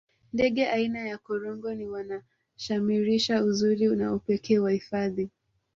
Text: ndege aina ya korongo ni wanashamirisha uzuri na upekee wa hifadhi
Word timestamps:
ndege 0.33 0.63
aina 0.67 0.99
ya 1.07 1.17
korongo 1.17 1.73
ni 1.73 1.87
wanashamirisha 1.87 3.43
uzuri 3.43 3.95
na 3.95 4.13
upekee 4.13 4.59
wa 4.59 4.71
hifadhi 4.71 5.29